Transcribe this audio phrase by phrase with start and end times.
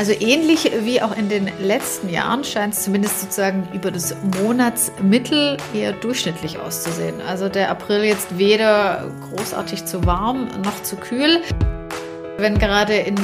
[0.00, 5.58] Also ähnlich wie auch in den letzten Jahren scheint es zumindest sozusagen über das Monatsmittel
[5.74, 7.20] eher durchschnittlich auszusehen.
[7.20, 11.42] Also der April jetzt weder großartig zu warm noch zu kühl.
[12.40, 13.16] Wenn gerade in,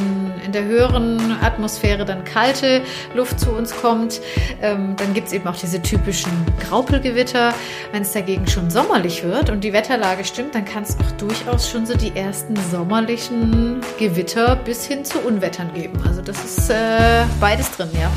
[0.45, 2.83] in der höheren Atmosphäre dann kalte
[3.15, 4.21] Luft zu uns kommt,
[4.61, 6.31] ähm, dann gibt es eben auch diese typischen
[6.61, 7.55] Graupelgewitter.
[7.93, 11.71] Wenn es dagegen schon sommerlich wird und die Wetterlage stimmt, dann kann es auch durchaus
[11.71, 15.99] schon so die ersten sommerlichen Gewitter bis hin zu Unwettern geben.
[16.07, 18.11] Also das ist äh, beides drin, ja.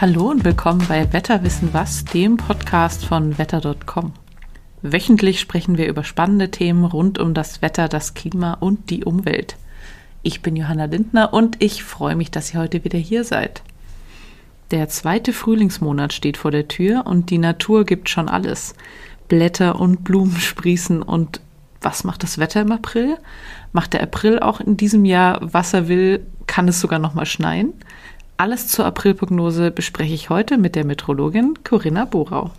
[0.00, 4.14] Hallo und willkommen bei Wetterwissen was, dem Podcast von wetter.com.
[4.92, 9.56] Wöchentlich sprechen wir über spannende Themen rund um das Wetter, das Klima und die Umwelt.
[10.22, 13.62] Ich bin Johanna Lindner und ich freue mich, dass ihr heute wieder hier seid.
[14.70, 18.74] Der zweite Frühlingsmonat steht vor der Tür und die Natur gibt schon alles.
[19.28, 21.40] Blätter und Blumen sprießen und
[21.80, 23.16] was macht das Wetter im April?
[23.72, 26.26] Macht der April auch in diesem Jahr, was er will?
[26.46, 27.72] Kann es sogar noch mal schneien?
[28.36, 32.50] Alles zur Aprilprognose bespreche ich heute mit der Metrologin Corinna Borau.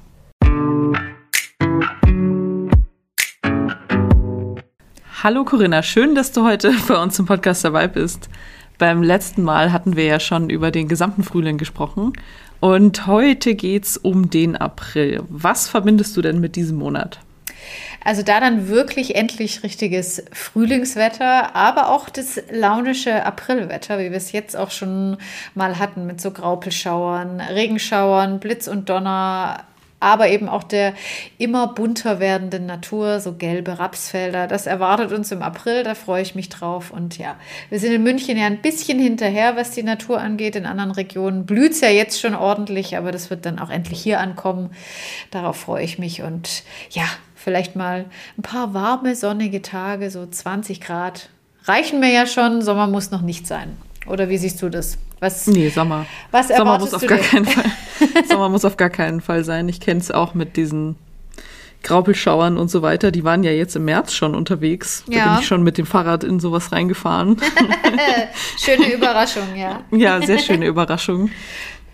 [5.24, 8.30] Hallo Corinna, schön, dass du heute bei uns im Podcast dabei bist.
[8.78, 12.14] Beim letzten Mal hatten wir ja schon über den gesamten Frühling gesprochen
[12.60, 15.24] und heute geht es um den April.
[15.28, 17.20] Was verbindest du denn mit diesem Monat?
[18.04, 24.32] Also da dann wirklich endlich richtiges Frühlingswetter, aber auch das launische Aprilwetter, wie wir es
[24.32, 25.18] jetzt auch schon
[25.56, 29.64] mal hatten mit so Graupelschauern, Regenschauern, Blitz und Donner,
[30.00, 30.94] aber eben auch der
[31.38, 34.48] immer bunter werdenden Natur, so gelbe Rapsfelder.
[34.48, 36.92] Das erwartet uns im April, da freue ich mich drauf.
[36.92, 37.36] Und ja,
[37.70, 40.56] wir sind in München ja ein bisschen hinterher, was die Natur angeht.
[40.56, 44.02] In anderen Regionen blüht es ja jetzt schon ordentlich, aber das wird dann auch endlich
[44.02, 44.70] hier ankommen.
[45.32, 46.22] Darauf freue ich mich.
[46.22, 48.06] Und ja, vielleicht mal
[48.38, 51.30] ein paar warme, sonnige Tage, so 20 Grad.
[51.64, 53.76] Reichen mir ja schon, Sommer muss noch nicht sein.
[54.08, 54.98] Oder wie siehst du das?
[55.20, 56.06] Was, nee, Sommer.
[56.32, 57.72] Was Sommer muss auf gar keinen Fall.
[58.30, 59.68] Sommer muss auf gar keinen Fall sein.
[59.70, 60.96] Ich kenne es auch mit diesen
[61.84, 63.12] Graupelschauern und so weiter.
[63.12, 65.04] Die waren ja jetzt im März schon unterwegs.
[65.08, 65.30] Da ja.
[65.30, 67.38] bin ich schon mit dem Fahrrad in sowas reingefahren.
[68.60, 69.82] schöne Überraschung, ja.
[69.92, 71.30] Ja, sehr schöne Überraschung.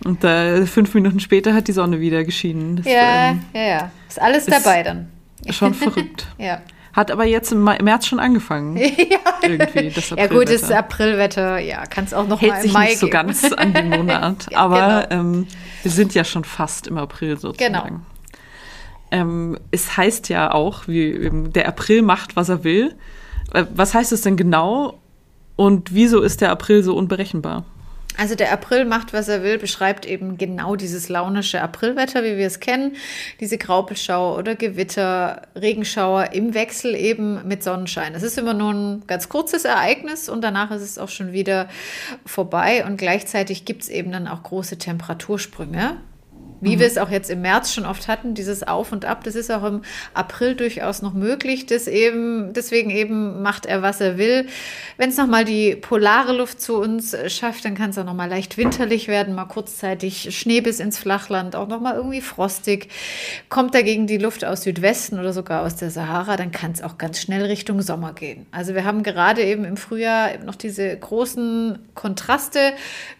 [0.03, 2.77] Und äh, fünf Minuten später hat die Sonne wieder geschienen.
[2.77, 3.91] Das, ja, ähm, ja, ja.
[4.07, 5.09] Ist alles ist dabei dann.
[5.49, 6.27] Schon verrückt.
[6.37, 6.61] ja.
[6.93, 8.77] Hat aber jetzt im März schon angefangen.
[8.77, 9.19] ja.
[9.41, 12.73] Irgendwie, das Ja gut, das Aprilwetter, ja, kann es auch noch Hält mal im sich
[12.73, 12.99] Mai nicht geben.
[13.01, 14.47] so ganz an den Monat.
[14.51, 15.21] ja, aber genau.
[15.21, 15.47] ähm,
[15.81, 17.73] wir sind ja schon fast im April sozusagen.
[17.73, 17.99] Genau.
[19.11, 22.95] Ähm, es heißt ja auch, wie der April macht, was er will.
[23.53, 24.99] Äh, was heißt es denn genau
[25.55, 27.65] und wieso ist der April so unberechenbar?
[28.17, 32.45] Also der April macht, was er will, beschreibt eben genau dieses launische Aprilwetter, wie wir
[32.45, 32.95] es kennen.
[33.39, 38.13] Diese Graupelschauer oder Gewitter, Regenschauer im Wechsel eben mit Sonnenschein.
[38.13, 41.67] Es ist immer nur ein ganz kurzes Ereignis und danach ist es auch schon wieder
[42.25, 42.85] vorbei.
[42.85, 45.97] Und gleichzeitig gibt es eben dann auch große Temperatursprünge
[46.63, 46.79] wie mhm.
[46.79, 49.51] wir es auch jetzt im März schon oft hatten, dieses Auf und Ab, das ist
[49.51, 49.81] auch im
[50.13, 51.65] April durchaus noch möglich.
[51.65, 54.47] Das eben, deswegen eben macht er, was er will.
[54.97, 58.57] Wenn es nochmal die polare Luft zu uns schafft, dann kann es auch nochmal leicht
[58.57, 62.87] winterlich werden, mal kurzzeitig Schnee bis ins Flachland, auch nochmal irgendwie frostig.
[63.49, 66.97] Kommt dagegen die Luft aus Südwesten oder sogar aus der Sahara, dann kann es auch
[66.97, 68.45] ganz schnell Richtung Sommer gehen.
[68.51, 72.59] Also wir haben gerade eben im Frühjahr noch diese großen Kontraste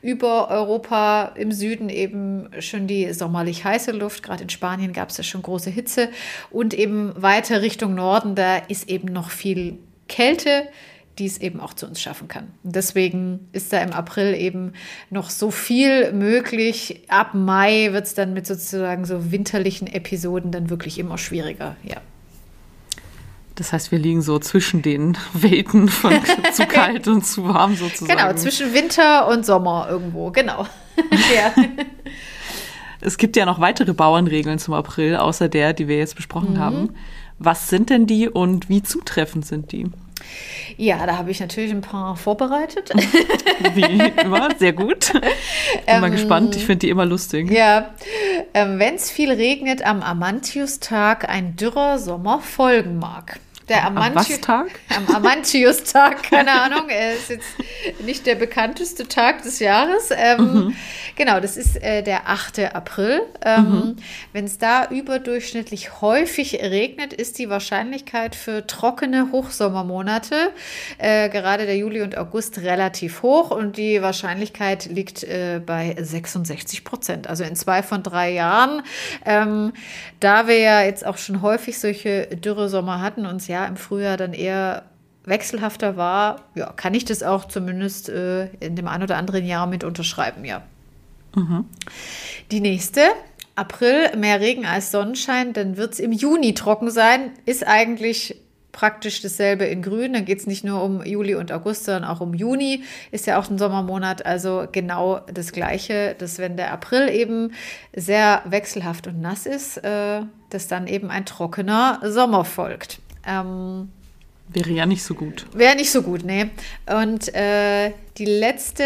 [0.01, 4.21] über Europa im Süden eben schon die Sommer sommerlich heiße Luft.
[4.21, 6.09] Gerade in Spanien gab es ja schon große Hitze.
[6.51, 10.67] Und eben weiter Richtung Norden, da ist eben noch viel Kälte,
[11.17, 12.51] die es eben auch zu uns schaffen kann.
[12.63, 14.73] Und deswegen ist da im April eben
[15.09, 17.05] noch so viel möglich.
[17.07, 21.75] Ab Mai wird es dann mit sozusagen so winterlichen Episoden dann wirklich immer schwieriger.
[21.81, 21.97] Ja.
[23.55, 26.13] Das heißt, wir liegen so zwischen den Welten von
[26.53, 28.15] zu kalt und zu warm sozusagen.
[28.15, 30.67] Genau, zwischen Winter und Sommer irgendwo, genau.
[31.35, 31.51] ja.
[33.05, 36.59] Es gibt ja noch weitere Bauernregeln zum April, außer der, die wir jetzt besprochen mhm.
[36.59, 36.89] haben.
[37.39, 39.87] Was sind denn die und wie zutreffend sind die?
[40.77, 42.91] Ja, da habe ich natürlich ein paar vorbereitet.
[43.73, 43.81] Wie
[44.21, 45.11] immer, sehr gut.
[45.13, 45.21] Bin
[45.85, 47.51] ähm, mal gespannt, ich finde die immer lustig.
[47.51, 47.89] Ja,
[48.53, 53.39] ähm, wenn es viel regnet am Amantius-Tag, ein dürrer Sommer folgen mag.
[53.69, 54.17] Der am, am?
[54.17, 56.89] Am Amantius-Tag, keine Ahnung.
[56.89, 57.47] Er ist jetzt
[58.01, 60.09] nicht der bekannteste Tag des Jahres.
[60.11, 60.75] Ähm, mhm.
[61.15, 62.59] Genau, das ist äh, der 8.
[62.75, 63.21] April.
[63.45, 63.95] Ähm, mhm.
[64.33, 70.51] Wenn es da überdurchschnittlich häufig regnet, ist die Wahrscheinlichkeit für trockene Hochsommermonate,
[70.97, 76.83] äh, gerade der Juli und August, relativ hoch und die Wahrscheinlichkeit liegt äh, bei 66
[76.83, 77.27] Prozent.
[77.27, 78.81] Also in zwei von drei Jahren.
[79.25, 79.71] Ähm,
[80.19, 84.33] da wir ja jetzt auch schon häufig solche Dürresommer hatten und ja im Frühjahr dann
[84.33, 84.83] eher
[85.25, 89.67] wechselhafter war, ja, kann ich das auch zumindest äh, in dem ein oder anderen Jahr
[89.67, 90.63] mit unterschreiben, ja.
[91.35, 91.65] Mhm.
[92.51, 93.01] Die nächste,
[93.55, 98.35] April, mehr Regen als Sonnenschein, dann wird es im Juni trocken sein, ist eigentlich
[98.73, 100.13] praktisch dasselbe in Grün.
[100.13, 102.83] Dann geht es nicht nur um Juli und August, sondern auch um Juni.
[103.11, 107.53] Ist ja auch ein Sommermonat, also genau das Gleiche, dass wenn der April eben
[107.95, 112.99] sehr wechselhaft und nass ist, äh, dass dann eben ein trockener Sommer folgt.
[113.25, 113.89] Ähm,
[114.49, 115.45] Wäre ja nicht so gut.
[115.53, 116.49] Wäre nicht so gut, nee.
[116.85, 118.83] Und äh, die letzte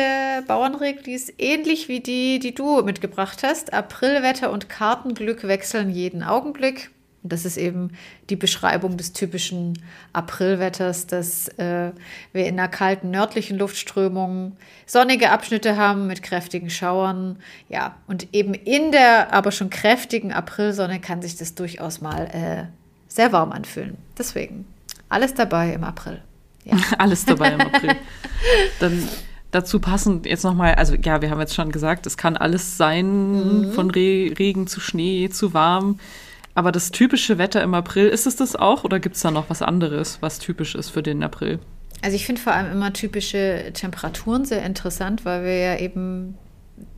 [0.47, 3.73] Bauernregel, die ist ähnlich wie die, die du mitgebracht hast.
[3.73, 6.91] Aprilwetter und Kartenglück wechseln jeden Augenblick.
[7.23, 7.91] Und das ist eben
[8.29, 9.81] die Beschreibung des typischen
[10.13, 11.91] Aprilwetters, dass äh,
[12.31, 14.55] wir in einer kalten nördlichen Luftströmung
[14.85, 17.39] sonnige Abschnitte haben mit kräftigen Schauern.
[17.67, 22.76] Ja, und eben in der aber schon kräftigen Aprilsonne kann sich das durchaus mal äh,
[23.17, 23.97] sehr warm anfühlen.
[24.17, 24.65] Deswegen
[25.09, 26.21] alles dabei im April.
[26.63, 26.77] Ja.
[26.97, 27.95] Alles dabei im April.
[28.81, 29.07] Dann
[29.51, 33.67] dazu passend jetzt nochmal, also ja, wir haben jetzt schon gesagt, es kann alles sein,
[33.67, 33.71] mhm.
[33.71, 35.99] von Re Regen zu Schnee zu warm.
[36.55, 39.49] Aber das typische Wetter im April, ist es das auch oder gibt es da noch
[39.49, 41.59] was anderes, was typisch ist für den April?
[42.01, 46.37] Also ich finde vor allem immer typische Temperaturen sehr interessant, weil wir ja eben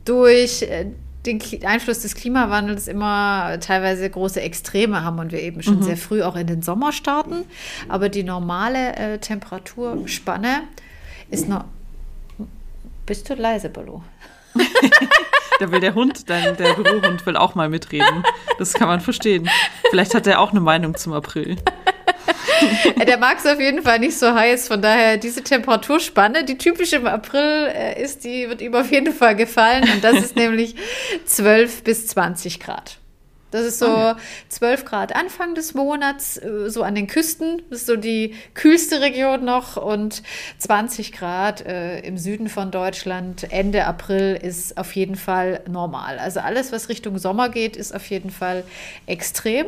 [0.04, 0.86] durch äh,
[1.26, 5.82] den Einfluss des Klimawandels immer teilweise große Extreme haben und wir eben schon mhm.
[5.82, 7.44] sehr früh auch in den Sommer starten.
[7.88, 10.62] Aber die normale äh, Temperaturspanne
[11.30, 11.64] ist noch.
[13.04, 14.02] Bist du leise, Ballo?
[15.60, 18.24] da will der Hund, dein, der Bürohund will auch mal mitreden.
[18.58, 19.48] Das kann man verstehen.
[19.90, 21.56] Vielleicht hat er auch eine Meinung zum April.
[23.06, 24.68] der mag es auf jeden Fall nicht so heiß.
[24.68, 29.12] Von daher, diese Temperaturspanne, die typisch im April äh, ist, die wird ihm auf jeden
[29.12, 29.84] Fall gefallen.
[29.92, 30.74] Und das ist nämlich
[31.26, 33.00] 12 bis 20 Grad.
[33.50, 34.16] Das ist so oh ja.
[34.48, 37.62] 12 Grad Anfang des Monats, äh, so an den Küsten.
[37.70, 39.76] Das ist so die kühlste Region noch.
[39.76, 40.22] Und
[40.58, 46.18] 20 Grad äh, im Süden von Deutschland Ende April ist auf jeden Fall normal.
[46.18, 48.64] Also alles, was Richtung Sommer geht, ist auf jeden Fall
[49.06, 49.66] extrem.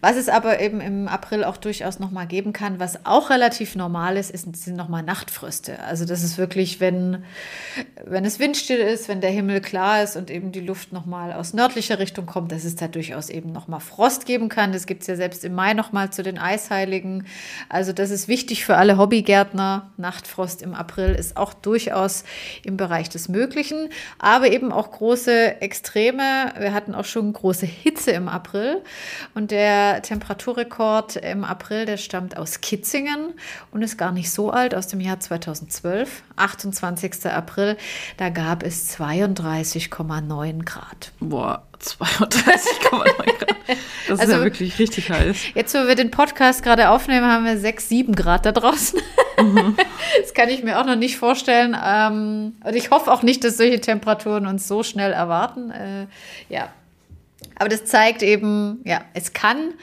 [0.00, 4.16] Was es aber eben im April auch durchaus nochmal geben kann, was auch relativ normal
[4.16, 5.82] ist, ist, sind nochmal Nachtfröste.
[5.82, 7.24] Also das ist wirklich, wenn,
[8.04, 11.52] wenn es windstill ist, wenn der Himmel klar ist und eben die Luft nochmal aus
[11.52, 14.72] nördlicher Richtung kommt, dass es da durchaus eben nochmal Frost geben kann.
[14.72, 17.26] Das gibt es ja selbst im Mai nochmal zu den Eisheiligen.
[17.68, 19.90] Also das ist wichtig für alle Hobbygärtner.
[19.96, 22.22] Nachtfrost im April ist auch durchaus
[22.62, 23.88] im Bereich des Möglichen,
[24.20, 26.52] aber eben auch große Extreme.
[26.56, 28.82] Wir hatten auch schon große Hitze im April.
[29.34, 33.32] Und und der Temperaturrekord im April, der stammt aus Kitzingen
[33.70, 37.24] und ist gar nicht so alt, aus dem Jahr 2012, 28.
[37.24, 37.78] April.
[38.18, 41.12] Da gab es 32,9 Grad.
[41.20, 43.56] Boah, 32,9 Grad.
[44.08, 45.38] Das also, ist ja wirklich richtig heiß.
[45.54, 49.00] Jetzt, wo wir den Podcast gerade aufnehmen, haben wir 6, 7 Grad da draußen.
[49.40, 49.76] Mhm.
[50.20, 51.74] Das kann ich mir auch noch nicht vorstellen.
[51.82, 55.70] Ähm, und ich hoffe auch nicht, dass solche Temperaturen uns so schnell erwarten.
[55.70, 56.06] Äh,
[56.48, 56.68] ja,
[57.60, 59.74] aber das zeigt eben, ja, es kann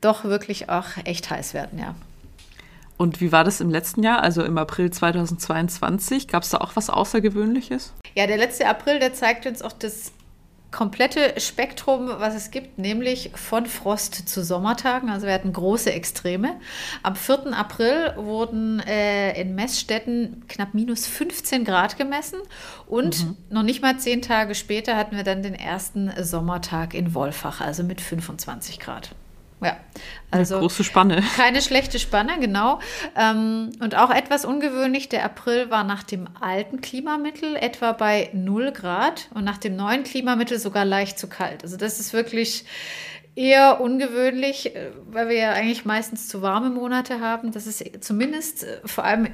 [0.00, 1.96] doch wirklich auch echt heiß werden, ja.
[2.96, 6.28] Und wie war das im letzten Jahr, also im April 2022?
[6.28, 7.92] Gab es da auch was Außergewöhnliches?
[8.14, 10.12] Ja, der letzte April, der zeigt uns auch das
[10.74, 15.08] komplette Spektrum, was es gibt, nämlich von Frost zu Sommertagen.
[15.08, 16.56] Also wir hatten große Extreme.
[17.04, 17.56] Am 4.
[17.56, 22.40] April wurden äh, in Messstätten knapp minus 15 Grad gemessen
[22.86, 23.36] und mhm.
[23.50, 27.84] noch nicht mal zehn Tage später hatten wir dann den ersten Sommertag in Wolfach, also
[27.84, 29.14] mit 25 Grad.
[29.64, 29.78] Ja,
[30.30, 31.22] also Eine große Spanne.
[31.36, 32.80] Keine schlechte Spanne, genau.
[33.16, 38.72] Ähm, und auch etwas ungewöhnlich, der April war nach dem alten Klimamittel etwa bei 0
[38.72, 41.62] Grad und nach dem neuen Klimamittel sogar leicht zu kalt.
[41.62, 42.66] Also das ist wirklich
[43.36, 47.50] eher ungewöhnlich, äh, weil wir ja eigentlich meistens zu warme Monate haben.
[47.52, 49.28] Das ist zumindest äh, vor allem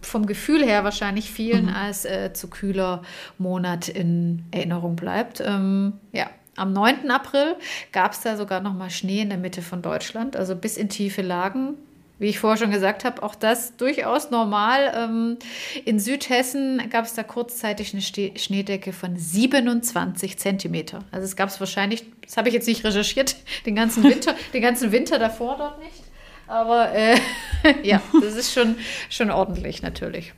[0.00, 1.74] vom Gefühl her wahrscheinlich vielen mhm.
[1.74, 3.02] als äh, zu kühler
[3.38, 5.42] Monat in Erinnerung bleibt.
[5.44, 7.10] Ähm, ja, am 9.
[7.10, 7.56] April
[7.92, 10.88] gab es da sogar noch mal Schnee in der Mitte von Deutschland, also bis in
[10.88, 11.74] tiefe Lagen.
[12.20, 14.92] Wie ich vorher schon gesagt habe, auch das durchaus normal.
[14.96, 15.36] Ähm,
[15.84, 21.00] in Südhessen gab es da kurzzeitig eine Schneedecke von 27 Zentimeter.
[21.10, 23.34] Also es gab es wahrscheinlich, das habe ich jetzt nicht recherchiert,
[23.66, 26.04] den ganzen Winter, den ganzen Winter davor dort nicht.
[26.46, 27.16] Aber äh,
[27.82, 28.76] ja, das ist schon,
[29.10, 30.34] schon ordentlich natürlich.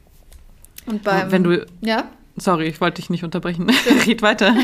[0.87, 2.09] Und beim, Wenn du, ja?
[2.37, 3.71] Sorry, ich wollte dich nicht unterbrechen.
[4.07, 4.55] Red weiter.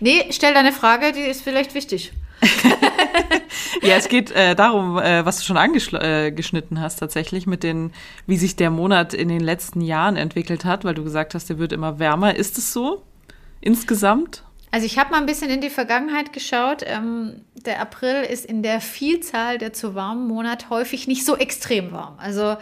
[0.00, 2.12] Nee, stell deine Frage, die ist vielleicht wichtig.
[3.82, 7.92] ja, es geht äh, darum, äh, was du schon angeschnitten äh, hast, tatsächlich mit den,
[8.26, 11.58] wie sich der Monat in den letzten Jahren entwickelt hat, weil du gesagt hast, der
[11.58, 12.34] wird immer wärmer.
[12.34, 13.02] Ist es so
[13.60, 14.42] insgesamt?
[14.70, 16.82] Also ich habe mal ein bisschen in die Vergangenheit geschaut.
[16.86, 21.92] Ähm, der April ist in der Vielzahl der zu warmen Monate häufig nicht so extrem
[21.92, 22.14] warm.
[22.18, 22.56] Also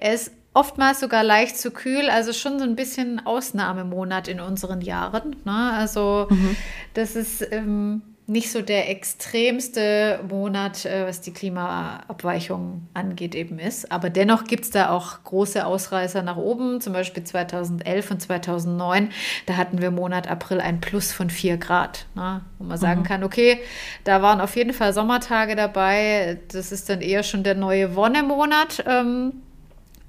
[0.00, 5.36] ist oftmals sogar leicht zu kühl, also schon so ein bisschen Ausnahmemonat in unseren Jahren.
[5.46, 5.72] Ne?
[5.72, 6.54] Also mhm.
[6.92, 13.90] das ist ähm, nicht so der extremste Monat, äh, was die Klimaabweichung angeht, eben ist.
[13.90, 16.82] Aber dennoch gibt es da auch große Ausreißer nach oben.
[16.82, 19.10] Zum Beispiel 2011 und 2009,
[19.46, 22.04] da hatten wir im Monat April ein Plus von 4 Grad.
[22.14, 22.42] Ne?
[22.58, 23.04] Wo man sagen mhm.
[23.04, 23.60] kann, okay,
[24.04, 26.38] da waren auf jeden Fall Sommertage dabei.
[26.52, 28.84] Das ist dann eher schon der neue Wonnemonat.
[28.86, 29.32] Ähm,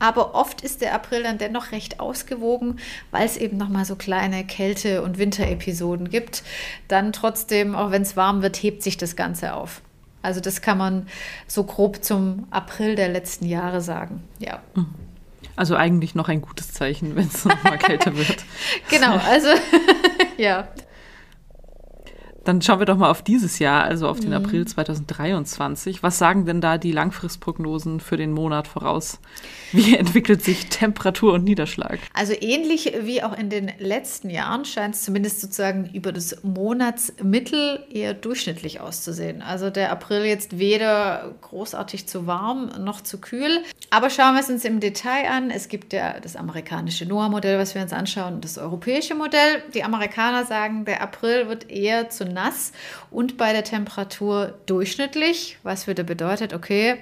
[0.01, 2.79] aber oft ist der April dann dennoch recht ausgewogen,
[3.12, 6.41] weil es eben nochmal so kleine Kälte- und Winterepisoden gibt.
[6.88, 9.84] Dann trotzdem, auch wenn es warm wird, hebt sich das Ganze auf.
[10.24, 11.08] Also das kann man
[11.46, 14.24] so grob zum April der letzten Jahre sagen.
[14.39, 14.63] Ja.
[14.74, 14.88] Mhm.
[15.55, 18.43] Also eigentlich noch ein gutes Zeichen, wenn es nochmal kälter wird.
[18.89, 19.50] genau, also
[20.38, 20.67] ja.
[22.43, 24.38] Dann schauen wir doch mal auf dieses Jahr, also auf den mhm.
[24.38, 26.01] April 2023.
[26.01, 29.19] Was sagen denn da die Langfristprognosen für den Monat voraus?
[29.71, 32.00] Wie entwickelt sich Temperatur und Niederschlag?
[32.13, 37.86] Also ähnlich wie auch in den letzten Jahren scheint es zumindest sozusagen über das Monatsmittel
[37.91, 39.43] eher durchschnittlich auszusehen.
[39.43, 43.60] Also der April jetzt weder großartig zu warm noch zu kühl.
[43.91, 45.51] Aber schauen wir es uns im Detail an.
[45.51, 49.62] Es gibt ja das amerikanische NOAA-Modell, was wir uns anschauen, und das europäische Modell.
[49.75, 52.72] Die Amerikaner sagen, der April wird eher zu nass
[53.10, 56.98] und bei der Temperatur durchschnittlich, was wieder bedeutet, okay,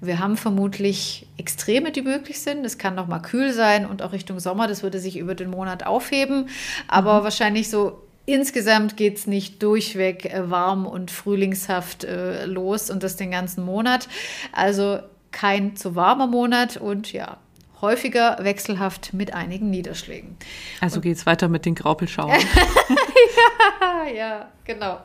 [0.00, 2.66] wir haben vermutlich Extreme, die möglich sind.
[2.66, 4.66] Es kann noch mal kühl sein und auch Richtung Sommer.
[4.66, 6.48] Das würde sich über den Monat aufheben.
[6.88, 7.24] Aber mhm.
[7.24, 13.16] wahrscheinlich so insgesamt geht es nicht durchweg äh, warm und frühlingshaft äh, los und das
[13.16, 14.08] den ganzen Monat.
[14.52, 14.98] Also
[15.30, 17.38] kein zu warmer Monat und ja,
[17.80, 20.36] häufiger wechselhaft mit einigen Niederschlägen.
[20.80, 22.40] Also geht es weiter mit den Graupelschauern.
[23.80, 25.00] ja, ja, genau.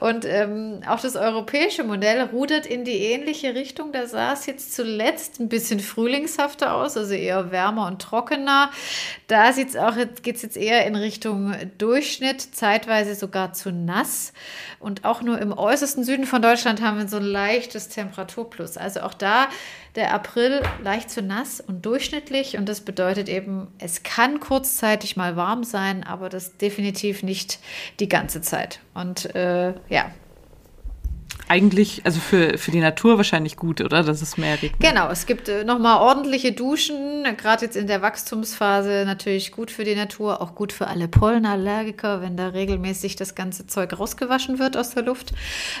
[0.00, 3.92] Und ähm, auch das europäische Modell rudert in die ähnliche Richtung.
[3.92, 8.70] Da sah es jetzt zuletzt ein bisschen frühlingshafter aus, also eher wärmer und trockener.
[9.28, 14.32] Da geht es jetzt eher in Richtung Durchschnitt, zeitweise sogar zu nass.
[14.78, 18.76] Und auch nur im äußersten Süden von Deutschland haben wir so ein leichtes Temperaturplus.
[18.76, 19.48] Also auch da
[19.94, 25.36] der April leicht zu nass und durchschnittlich und das bedeutet eben, es kann kurzzeitig mal
[25.36, 27.58] warm sein, aber das definitiv nicht
[28.00, 28.80] die ganze Zeit.
[28.94, 30.10] Und äh, ja,
[31.52, 34.02] eigentlich, also für, für die Natur wahrscheinlich gut, oder?
[34.02, 34.80] Dass es mehr regnet.
[34.80, 39.84] Genau, es gibt äh, nochmal ordentliche Duschen, gerade jetzt in der Wachstumsphase natürlich gut für
[39.84, 44.78] die Natur, auch gut für alle Pollenallergiker, wenn da regelmäßig das ganze Zeug rausgewaschen wird
[44.78, 45.34] aus der Luft.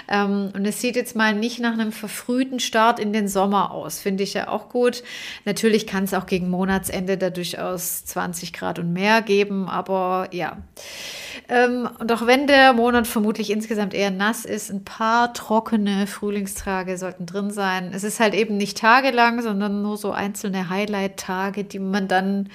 [0.08, 3.98] Ähm, und es sieht jetzt mal nicht nach einem verfrühten Start in den Sommer aus,
[3.98, 5.02] finde ich ja auch gut.
[5.46, 10.58] Natürlich kann es auch gegen Monatsende da durchaus 20 Grad und mehr geben, aber ja.
[11.48, 16.96] Ähm, und auch wenn der Monat vermutlich insgesamt eher nass ist, ein paar trockene Frühlingstage
[16.98, 17.92] sollten drin sein.
[17.94, 22.48] Es ist halt eben nicht tagelang, sondern nur so einzelne Highlight-Tage, die man dann,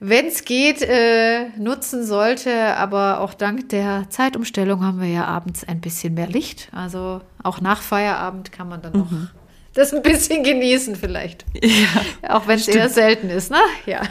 [0.00, 2.76] wenn es geht, äh, nutzen sollte.
[2.76, 6.68] Aber auch dank der Zeitumstellung haben wir ja abends ein bisschen mehr Licht.
[6.72, 9.28] Also auch nach Feierabend kann man dann noch mhm.
[9.74, 11.44] das ein bisschen genießen vielleicht.
[11.62, 13.60] Ja, auch wenn es eher selten ist, ne?
[13.86, 14.02] Ja.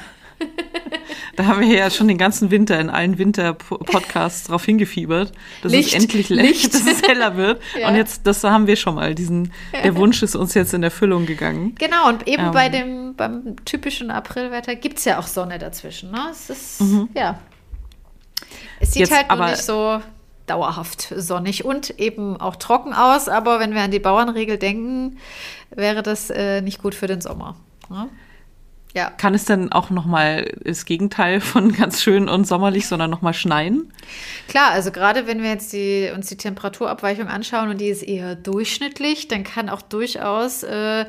[1.35, 5.31] Da haben wir ja schon den ganzen Winter in allen Winter-Podcasts drauf hingefiebert,
[5.63, 5.95] dass Licht.
[5.95, 6.73] es endlich Licht.
[6.73, 7.61] dass es heller wird.
[7.79, 7.89] Ja.
[7.89, 9.15] Und jetzt, das haben wir schon mal.
[9.15, 9.51] Diesen,
[9.83, 11.73] der Wunsch ist uns jetzt in Erfüllung gegangen.
[11.79, 12.51] Genau, und eben ähm.
[12.51, 16.11] bei dem, beim typischen Aprilwetter gibt es ja auch Sonne dazwischen.
[16.11, 16.27] Ne?
[16.29, 17.09] Es ist, mhm.
[17.15, 17.39] ja.
[18.79, 20.01] Es sieht jetzt, halt nur nicht so
[20.45, 25.17] dauerhaft sonnig und eben auch trocken aus, aber wenn wir an die Bauernregel denken,
[25.71, 27.55] wäre das äh, nicht gut für den Sommer.
[27.89, 28.09] Ne?
[28.95, 29.09] Ja.
[29.09, 33.91] Kann es denn auch nochmal das Gegenteil von ganz schön und sommerlich, sondern nochmal schneien?
[34.47, 38.35] Klar, also gerade wenn wir jetzt die, uns die Temperaturabweichung anschauen und die ist eher
[38.35, 41.05] durchschnittlich, dann kann auch durchaus äh,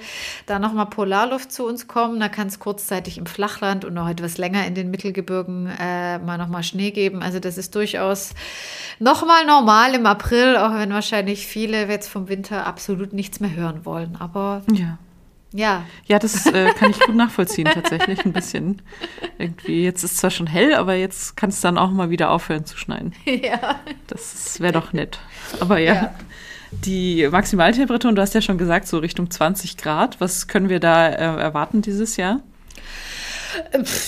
[0.47, 2.21] da nochmal Polarluft zu uns kommen.
[2.21, 6.39] Da kann es kurzzeitig im Flachland und noch etwas länger in den Mittelgebirgen äh, mal
[6.39, 7.23] nochmal Schnee geben.
[7.23, 8.31] Also das ist durchaus
[8.99, 13.85] nochmal normal im April, auch wenn wahrscheinlich viele jetzt vom Winter absolut nichts mehr hören
[13.85, 14.17] wollen.
[14.19, 14.99] Aber ja.
[15.57, 15.87] Ja.
[16.07, 18.83] Ja, das äh, kann ich gut nachvollziehen, tatsächlich ein bisschen.
[19.39, 22.67] Irgendwie, jetzt ist zwar schon hell, aber jetzt kann es dann auch mal wieder aufhören
[22.67, 23.15] zu schneien.
[23.25, 23.81] Ja.
[24.09, 25.19] Das wäre doch nett.
[25.61, 25.95] Aber ja.
[25.95, 26.15] ja.
[26.73, 30.21] Die Maximaltemperatur, du hast ja schon gesagt, so Richtung 20 Grad.
[30.21, 32.41] Was können wir da äh, erwarten dieses Jahr?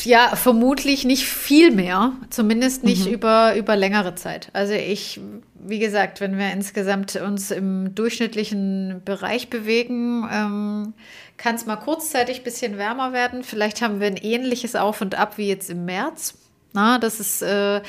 [0.02, 3.12] Ja, vermutlich nicht viel mehr, zumindest nicht mhm.
[3.12, 4.50] über, über längere Zeit.
[4.52, 5.20] Also ich,
[5.60, 10.94] wie gesagt, wenn wir insgesamt uns im durchschnittlichen Bereich bewegen, ähm,
[11.36, 13.42] kann es mal kurzzeitig ein bisschen wärmer werden.
[13.42, 16.34] Vielleicht haben wir ein ähnliches Auf und Ab wie jetzt im März.
[16.72, 17.80] Na, das ist äh,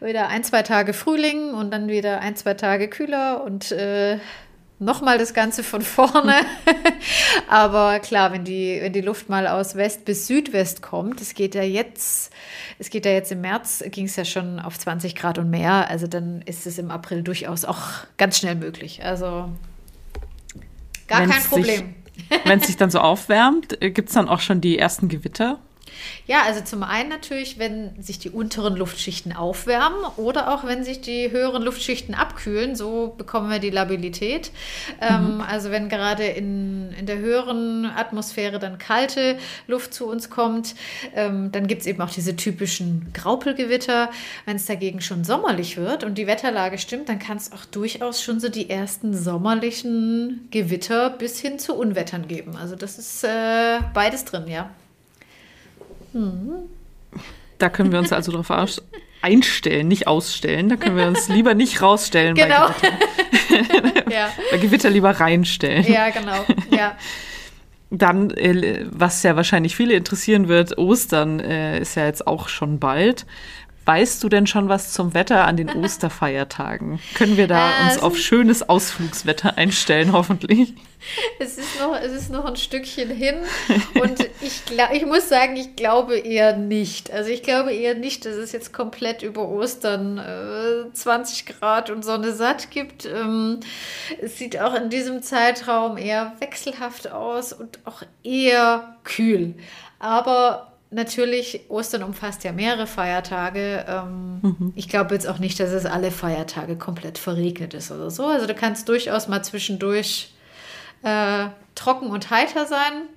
[0.00, 4.18] wieder ein, zwei Tage Frühling und dann wieder ein, zwei Tage kühler und äh,
[4.78, 6.34] nochmal das Ganze von vorne.
[7.48, 11.54] Aber klar, wenn die, wenn die Luft mal aus West bis Südwest kommt, es geht
[11.54, 12.32] ja jetzt,
[12.78, 15.88] es geht ja jetzt im März, ging es ja schon auf 20 Grad und mehr.
[15.88, 17.80] Also dann ist es im April durchaus auch
[18.16, 19.04] ganz schnell möglich.
[19.04, 19.50] Also
[21.08, 21.94] gar Wenn's kein Problem.
[22.44, 25.58] Wenn es sich dann so aufwärmt, gibt es dann auch schon die ersten Gewitter?
[26.26, 31.00] Ja, also zum einen natürlich, wenn sich die unteren Luftschichten aufwärmen oder auch wenn sich
[31.00, 34.50] die höheren Luftschichten abkühlen, so bekommen wir die Labilität.
[35.00, 35.40] Ähm, mhm.
[35.40, 40.74] also wenn gerade in, in der höheren Atmosphäre dann kalte Luft zu uns kommt,
[41.14, 44.10] ähm, dann gibt es eben auch diese typischen Graupelgewitter.
[44.44, 48.22] Wenn es dagegen schon sommerlich wird und die Wetterlage stimmt, dann kann es auch durchaus
[48.22, 52.56] schon so die ersten sommerlichen Gewitter bis hin zu Unwettern geben.
[52.56, 54.70] Also das ist äh, beides drin, ja.
[57.58, 58.50] Da können wir uns also darauf
[59.22, 60.68] einstellen, nicht ausstellen.
[60.68, 62.68] Da können wir uns lieber nicht rausstellen genau.
[62.68, 64.10] bei Gewitter.
[64.10, 64.28] ja.
[64.50, 65.84] Bei Gewitter lieber reinstellen.
[65.84, 66.44] Ja, genau.
[66.70, 66.96] Ja.
[67.90, 72.78] Dann, äh, was ja wahrscheinlich viele interessieren wird, Ostern äh, ist ja jetzt auch schon
[72.78, 73.24] bald.
[73.86, 76.98] Weißt du denn schon was zum Wetter an den Osterfeiertagen?
[77.14, 80.74] Können wir da äh, uns auf schönes Ausflugswetter einstellen, hoffentlich?
[81.38, 83.36] Es ist noch, es ist noch ein Stückchen hin
[84.02, 84.62] und ich,
[84.92, 87.12] ich muss sagen, ich glaube eher nicht.
[87.12, 92.04] Also ich glaube eher nicht, dass es jetzt komplett über Ostern äh, 20 Grad und
[92.04, 93.06] Sonne satt gibt.
[93.06, 93.60] Ähm,
[94.20, 99.54] es sieht auch in diesem Zeitraum eher wechselhaft aus und auch eher kühl.
[100.00, 103.84] Aber natürlich, Ostern umfasst ja mehrere Feiertage.
[103.88, 104.72] Ähm, mhm.
[104.76, 108.26] Ich glaube jetzt auch nicht, dass es alle Feiertage komplett verregnet ist oder so.
[108.26, 110.32] Also du kannst durchaus mal zwischendurch
[111.02, 113.08] äh, trocken und heiter sein.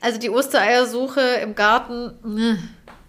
[0.00, 2.58] Also die Ostereiersuche im Garten mh,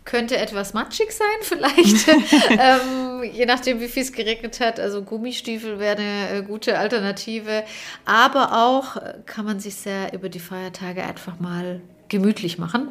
[0.06, 2.08] könnte etwas matschig sein, vielleicht.
[2.50, 4.80] ähm, je nachdem, wie viel es geregnet hat.
[4.80, 7.64] Also Gummistiefel wäre eine äh, gute Alternative.
[8.06, 11.82] Aber auch äh, kann man sich sehr über die Feiertage einfach mal
[12.14, 12.88] gemütlich machen?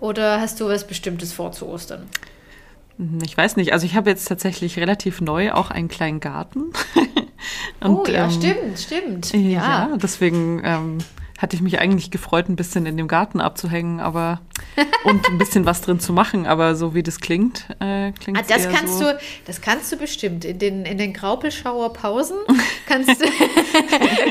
[0.00, 2.08] Oder hast du was Bestimmtes vor zu Ostern?
[2.98, 3.72] Hm, ich weiß nicht.
[3.72, 6.72] Also ich habe jetzt tatsächlich relativ neu auch einen kleinen Garten.
[7.80, 9.32] Und, oh ja, ähm, stimmt, stimmt.
[9.32, 10.98] Ja, ja deswegen ähm,
[11.42, 14.40] hatte ich mich eigentlich gefreut, ein bisschen in dem Garten abzuhängen, aber
[15.04, 18.44] und ein bisschen was drin zu machen, aber so wie das klingt, äh, klingt ah,
[18.46, 19.06] das kannst so.
[19.06, 22.36] du, das kannst du bestimmt in den in den Graupelschauer Pausen
[22.86, 23.26] kannst du,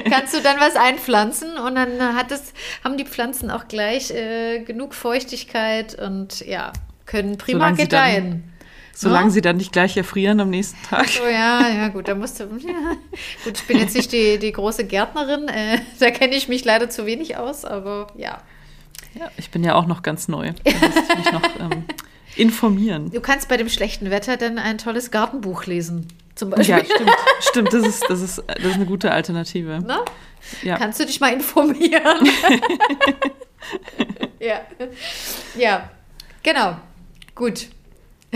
[0.10, 4.60] kannst du dann was einpflanzen und dann hat es haben die Pflanzen auch gleich äh,
[4.60, 6.72] genug Feuchtigkeit und ja
[7.06, 8.51] können prima Solange gedeihen.
[8.94, 9.30] Solange ja?
[9.32, 11.08] sie dann nicht gleich erfrieren am nächsten Tag.
[11.24, 12.44] Oh ja, ja, gut, da musst du.
[12.62, 12.96] Ja.
[13.44, 16.90] Gut, ich bin jetzt nicht die, die große Gärtnerin, äh, da kenne ich mich leider
[16.90, 18.42] zu wenig aus, aber ja.
[19.14, 20.54] Ja, ich bin ja auch noch ganz neu.
[20.64, 21.86] Da muss ich mich noch ähm,
[22.36, 23.12] informieren.
[23.12, 26.08] Du kannst bei dem schlechten Wetter dann ein tolles Gartenbuch lesen.
[26.36, 26.78] Zum Beispiel.
[26.78, 27.12] Ja, stimmt.
[27.40, 29.80] Stimmt, das ist, das ist, das ist eine gute Alternative.
[29.86, 30.06] Na?
[30.64, 30.78] Ja.
[30.78, 32.30] Kannst du dich mal informieren?
[34.40, 34.62] ja.
[35.58, 35.90] Ja,
[36.42, 36.78] genau.
[37.36, 37.68] Gut.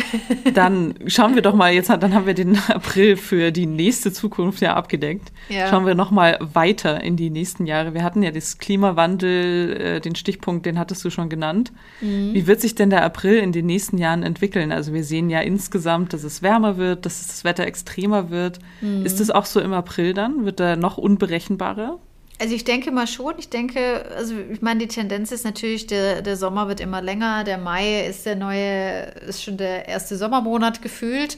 [0.53, 4.61] Dann schauen wir doch mal, jetzt dann haben wir den April für die nächste Zukunft
[4.61, 5.31] ja abgedeckt.
[5.49, 5.67] Ja.
[5.67, 7.93] Schauen wir noch mal weiter in die nächsten Jahre.
[7.93, 11.71] Wir hatten ja das Klimawandel, äh, den Stichpunkt, den hattest du schon genannt.
[12.01, 12.33] Mhm.
[12.33, 14.71] Wie wird sich denn der April in den nächsten Jahren entwickeln?
[14.71, 18.59] Also wir sehen ja insgesamt, dass es wärmer wird, dass das Wetter extremer wird.
[18.81, 19.05] Mhm.
[19.05, 20.45] Ist das auch so im April dann?
[20.45, 21.99] Wird er noch unberechenbarer?
[22.37, 23.35] Also ich denke mal schon.
[23.37, 27.45] Ich denke, also ich meine, die Tendenz ist natürlich, der, der Sommer wird immer länger.
[27.45, 31.37] Der Mai ist der neue, ist schon der erste Sommermonat gefühlt.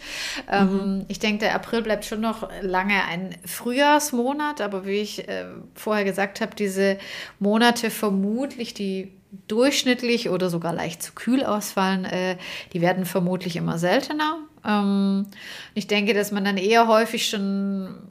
[0.52, 0.80] Ähm, mhm.
[0.80, 5.46] Ähm, ich denke, der April bleibt schon noch lange ein Frühjahrsmonat, aber wie ich äh,
[5.76, 6.98] vorher gesagt habe, diese
[7.40, 9.12] Monate vermutlich, die
[9.48, 12.38] durchschnittlich oder sogar leicht zu kühl ausfallen, äh,
[12.74, 14.40] die werden vermutlich immer seltener.
[14.66, 15.28] Ähm,
[15.76, 18.07] ich denke, dass man dann eher häufig schon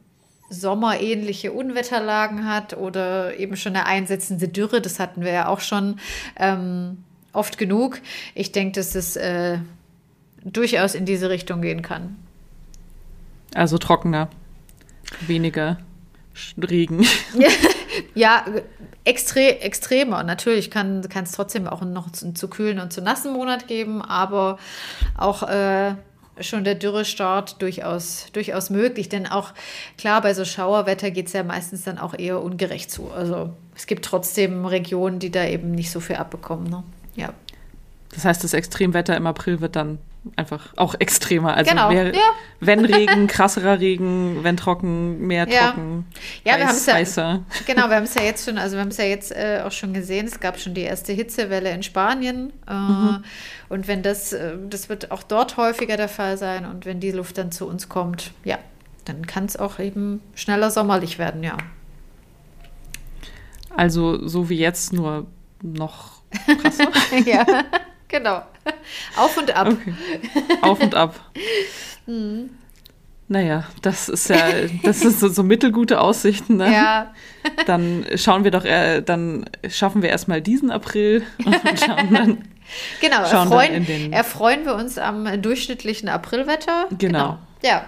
[0.48, 4.80] sommerähnliche Unwetterlagen hat oder eben schon eine einsetzende Dürre.
[4.80, 5.98] Das hatten wir ja auch schon
[6.36, 6.98] ähm,
[7.32, 8.00] oft genug.
[8.34, 9.58] Ich denke, dass es äh,
[10.44, 12.16] durchaus in diese Richtung gehen kann.
[13.54, 14.28] Also trockener,
[15.26, 15.78] weniger
[16.58, 17.06] Regen.
[18.14, 18.44] ja,
[19.04, 20.22] extre extremer.
[20.22, 24.58] Natürlich kann es trotzdem auch noch zu, zu, kühlen und zu nassen Monat geben, aber
[25.16, 25.94] auch äh,
[26.40, 29.08] schon der Dürrestart durchaus, durchaus möglich.
[29.08, 29.52] Denn auch
[29.98, 33.10] klar, bei so Schauerwetter geht es ja meistens dann auch eher ungerecht zu.
[33.10, 36.68] Also es gibt trotzdem Regionen, die da eben nicht so viel abbekommen.
[36.68, 36.82] Ne?
[37.14, 37.32] Ja.
[38.14, 39.98] Das heißt, das Extremwetter im April wird dann
[40.36, 41.54] einfach auch extremer.
[41.54, 42.20] Also Genau, wer, ja.
[42.60, 45.68] wenn Regen, krasserer Regen, wenn trocken, mehr Ja.
[45.68, 46.06] trocken,
[46.44, 47.42] Ja, wir heiß, haben's ja- heißer.
[47.66, 49.72] Genau, wir haben es ja jetzt schon, also wir haben es ja jetzt äh, auch
[49.72, 52.52] schon gesehen, es gab schon die erste Hitzewelle in Spanien.
[52.66, 53.18] Äh,
[53.68, 57.10] Und wenn das, äh, das wird auch dort häufiger der Fall sein und wenn die
[57.12, 58.58] Luft dann zu uns kommt, ja,
[59.04, 61.56] dann kann es auch eben schneller sommerlich werden, ja.
[63.76, 65.26] Also so wie jetzt, nur
[65.62, 66.22] noch
[66.62, 66.88] krasser.
[67.26, 67.44] ja,
[68.08, 68.42] genau.
[69.16, 69.68] Auf und ab.
[69.68, 69.94] Okay.
[70.62, 71.18] Auf und ab.
[72.06, 72.50] Mhm.
[73.28, 74.36] Naja, das ist ja,
[74.84, 76.58] das ist so, so mittelgute Aussichten.
[76.58, 76.72] Ne?
[76.72, 77.12] Ja,
[77.66, 82.38] Dann schauen wir doch, äh, dann schaffen wir erstmal diesen April und schauen dann.
[83.00, 83.24] genau.
[83.26, 86.86] Schauen dann Erfreuen, in den- erfreuen wir uns am durchschnittlichen Aprilwetter.
[86.96, 87.38] Genau.
[87.64, 87.86] Ja,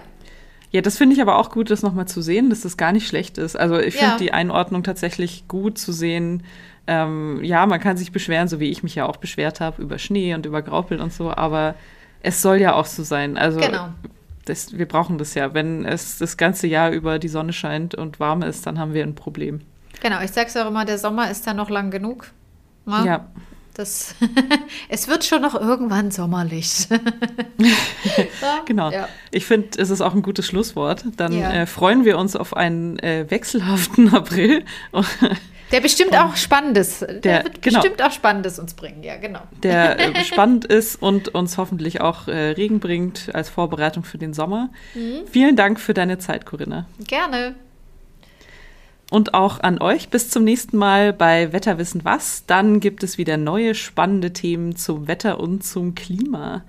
[0.71, 3.07] Ja, das finde ich aber auch gut, das nochmal zu sehen, dass das gar nicht
[3.07, 3.55] schlecht ist.
[3.55, 4.17] Also ich finde Ja.
[4.17, 6.43] die Einordnung tatsächlich gut zu sehen.
[6.91, 9.99] Ähm, ja, man kann sich beschweren, so wie ich mich ja auch beschwert habe, über
[9.99, 11.75] Schnee und über Graupel und so, aber
[12.23, 13.37] es soll ja auch so sein.
[13.37, 13.89] Also genau.
[14.45, 15.53] das, wir brauchen das ja.
[15.53, 19.03] Wenn es das ganze Jahr über die Sonne scheint und warm ist, dann haben wir
[19.03, 19.61] ein Problem.
[20.01, 22.31] Genau, ich sag's auch immer, der Sommer ist dann noch lang genug.
[22.85, 23.03] Ne?
[23.05, 23.27] Ja,
[23.75, 24.15] Das,
[24.89, 26.87] es wird schon noch irgendwann sommerlich.
[28.65, 28.91] Genau.
[28.91, 29.07] Ja.
[29.31, 31.03] Ich finde, es ist auch ein gutes Schlusswort.
[31.17, 31.51] Dann Ja.
[31.51, 34.63] äh, freuen wir uns auf einen äh, wechselhaften April.
[35.71, 36.99] Der bestimmt auch Spannendes.
[36.99, 37.79] Der, Der- wird genau.
[37.81, 39.41] bestimmt auch Spannendes uns bringen, ja, genau.
[39.63, 44.33] der äh, spannend ist und uns hoffentlich auch äh, Regen bringt als Vorbereitung für den
[44.33, 44.69] Sommer.
[44.95, 45.27] Mhm.
[45.31, 46.85] Vielen Dank für deine Zeit, Corinna.
[47.05, 47.55] Gerne.
[49.11, 52.45] Und auch an euch bis zum nächsten Mal bei Wetterwissen was.
[52.45, 56.63] Dann gibt es wieder neue spannende Themen zum Wetter und zum Klima.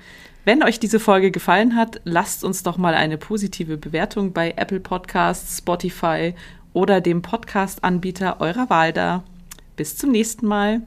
[0.46, 4.80] Wenn euch diese Folge gefallen hat, lasst uns doch mal eine positive Bewertung bei Apple
[4.80, 6.34] Podcasts, Spotify
[6.72, 9.22] oder dem Podcast-Anbieter eurer Wahl da.
[9.76, 10.82] Bis zum nächsten Mal.